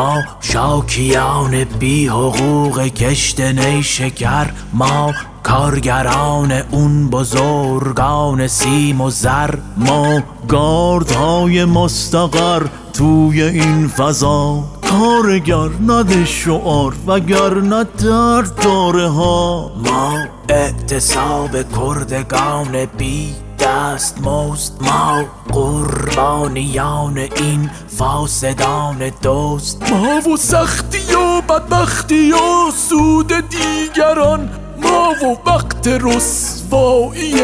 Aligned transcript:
ما 0.00 0.22
شاکیان 0.40 1.64
بی 1.64 2.06
حقوق 2.06 2.80
کشت 2.80 3.40
نیشکر 3.40 4.50
ما 4.72 5.12
کارگران 5.42 6.52
اون 6.52 7.10
بزرگان 7.10 8.46
سیم 8.46 9.00
و 9.00 9.10
زر 9.10 9.54
ما 9.76 10.22
گاردهای 10.48 11.64
مستقر 11.64 12.66
توی 12.92 13.42
این 13.42 13.88
فضا 13.88 14.64
کارگر 14.90 15.68
نده 15.88 16.24
شعار 16.24 16.94
وگرنه 17.06 17.84
درد 17.84 18.56
داره 18.56 19.08
ها 19.08 19.70
ما 19.84 20.24
اعتصاب 20.48 21.50
کردگان 21.52 22.84
بی 22.98 23.34
دست 23.60 24.18
مست 24.18 24.82
ما 24.82 25.24
قربانیان 25.52 27.18
این 27.18 27.70
فاسدان 27.88 29.10
دوست. 29.22 29.90
ما 29.90 30.30
و 30.32 30.36
سختی 30.36 31.14
و 31.14 31.40
بدبختی 31.40 32.32
و 32.32 32.70
سود 32.88 33.32
دیگران 33.48 34.50
ما 34.82 35.14
و 35.22 35.48
وقت 35.50 35.86
رسوایی 35.86 37.34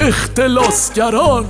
اختلاسگران. 0.00 1.44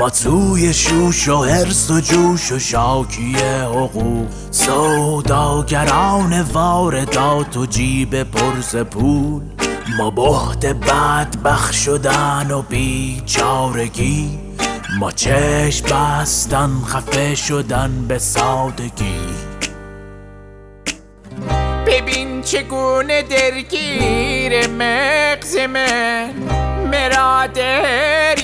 ما 0.00 0.10
توی 0.10 0.74
شوش 0.74 1.28
و 1.28 1.44
حرس 1.44 1.90
و 1.90 2.00
جوش 2.00 2.52
و 2.52 2.58
شاکی 2.58 3.36
حقوق 3.62 4.26
سوداگران 4.50 6.40
واردات 6.40 7.56
و 7.56 7.66
جیب 7.66 8.22
پرز 8.22 8.76
پول. 8.76 9.55
ما 9.98 10.10
بهت 10.10 10.66
بدبخ 10.66 11.72
شدن 11.72 12.50
و 12.50 12.62
بیچارگی. 12.62 14.38
ما 14.98 15.12
چشم 15.12 15.86
بستن 15.86 16.70
خفه 16.86 17.34
شدن 17.34 18.04
به 18.08 18.18
سادگی. 18.18 19.20
ببین 21.86 22.42
چگونه 22.42 23.22
درگیر 23.22 24.68
مغز 24.68 25.56
من. 25.56 26.30
مراد 26.90 27.56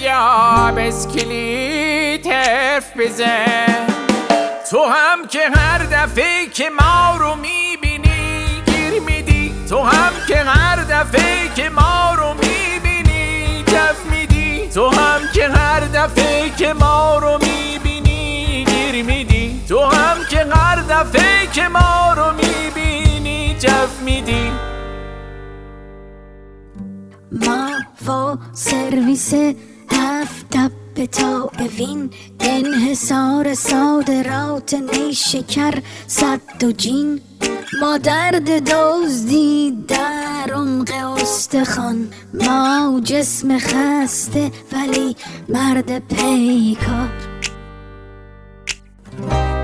یا 0.01 0.73
بسکلیت 0.77 2.27
حرف 2.27 2.97
بزن. 2.99 3.87
تو 4.71 4.85
هم 4.85 5.27
که 5.29 5.41
هر 5.55 5.79
دفعه 5.79 6.47
که 6.47 6.71
ما 6.71 7.17
رو 7.17 7.35
می‌بینی 7.35 7.82
که 11.57 11.69
ما 11.71 12.15
رو 12.15 12.35
می‌بینی 12.35 13.65
جف 13.67 14.07
میدی. 14.11 14.69
تو 14.75 14.89
هم 14.89 15.21
که 15.35 15.49
هر 15.49 15.81
دفعه 15.81 16.51
که 16.51 16.73
ما 16.73 17.19
رو 17.19 17.39
می‌بینی 17.39 18.65
گیر 18.65 19.05
میدی. 19.05 19.61
تو 19.69 19.79
هم 19.81 20.17
که 20.31 20.45
هر 20.51 20.77
دفعه 20.77 21.47
که 21.53 21.69
ما 21.69 22.15
رو 22.17 22.33
می‌بینی 22.33 23.57
جف 23.59 24.01
میدی. 24.05 24.51
ما 27.33 27.69
و 28.07 28.37
سرویس 28.53 29.35
هفت 29.93 30.57
به 30.95 31.07
تا 31.07 31.51
ببین 31.59 32.11
انحصار 32.41 33.55
صادرات 33.55 34.75
نیشکر 34.75 35.75
صد 36.07 36.65
و 36.65 36.73
جین. 36.73 37.21
ما 37.81 37.99
درد 37.99 38.71
دزدی 38.71 39.85
در 39.89 40.55
عمق 40.55 40.91
استخوان. 41.21 42.09
ما 42.35 43.01
جسم 43.05 43.59
خسته 43.59 44.51
ولی 44.73 45.17
مرد 45.49 46.09
پیکار. 46.09 47.09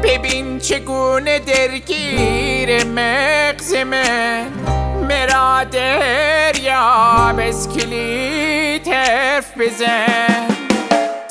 ببین 0.04 0.58
چگونه 0.58 1.38
درگیر 1.38 2.84
مغز 2.84 3.74
من. 3.74 4.46
مراد 5.08 5.74
یا 6.62 7.34
بسکلیت 7.38 8.88
حرف 8.88 9.58
بزن. 9.58 10.48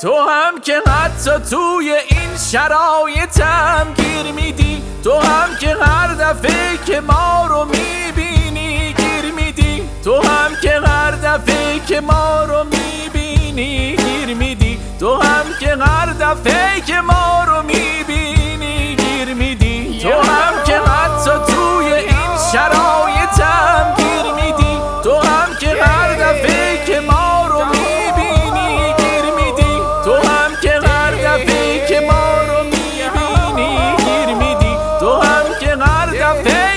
تو 0.00 0.14
هم 0.14 0.60
که 0.60 0.74
حتی 0.88 1.30
توی 1.50 1.92
این 2.10 2.17
شرایطم 2.38 3.86
گیر 3.96 4.32
میدی. 4.32 4.82
تو 5.04 5.12
هم 5.12 5.56
که 5.60 5.76
هر 5.80 6.14
دفعه 6.14 6.78
که 6.86 7.00
ما 7.00 7.46
رو 7.46 7.64
می‌بینی 7.64 8.92
گیر 8.92 9.32
میدی. 9.32 9.82
تو 10.04 10.14
هم 10.14 10.50
که 10.62 10.80
هر 10.80 11.10
دفعه 11.10 11.80
که 11.80 12.00
ما 12.00 12.44
رو 12.44 12.64
می‌بینی 12.64 13.96
گیر 13.96 14.36
میدی. 14.36 14.78
تو 15.00 15.14
هم 15.14 15.44
که 15.60 15.76
هر 15.80 16.06
دفعه 16.06 16.80
که 16.80 17.00
ما 17.00 17.44
رو 17.44 17.62
می‌بینی. 17.62 18.07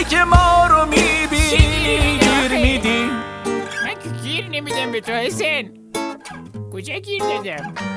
که 0.03 0.23
ما 0.23 0.67
رو 0.67 0.85
می‌بینی. 0.85 2.19
گیر 2.19 2.61
میدی. 2.61 3.09
من 3.85 4.21
گیر 4.23 4.49
نمیدم 4.49 4.91
به 4.91 5.01
تو 5.01 5.11
حسین. 5.11 5.91
کجا 6.73 6.93
گیر 6.93 7.23
دادم؟ 7.23 7.90